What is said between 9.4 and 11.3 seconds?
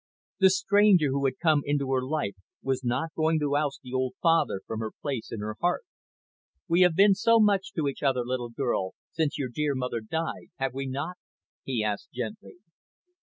dear mother died, have we not?"